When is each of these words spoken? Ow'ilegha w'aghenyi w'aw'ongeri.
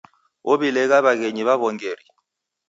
Ow'ilegha 0.51 0.97
w'aghenyi 1.05 1.43
w'aw'ongeri. 1.47 2.05